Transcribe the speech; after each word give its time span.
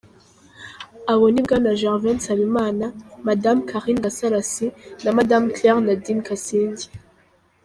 Abo 1.11 1.25
ni 1.31 1.41
Bwana 1.45 1.71
Gervais 1.79 2.15
Nsabimana, 2.17 2.85
Madame 3.27 3.59
Karine 3.69 4.03
Gasarasi 4.05 4.67
na 5.03 5.11
Madame 5.17 5.45
Claire 5.55 5.79
Nadine 5.85 6.23
Kasinge. 6.27 6.85